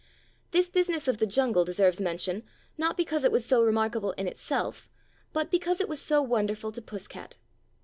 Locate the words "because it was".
2.97-3.45, 5.51-6.01